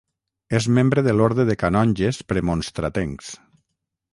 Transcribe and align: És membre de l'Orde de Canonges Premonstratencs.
És 0.59 0.67
membre 0.77 1.03
de 1.07 1.13
l'Orde 1.17 1.45
de 1.49 1.55
Canonges 1.65 2.23
Premonstratencs. 2.33 3.31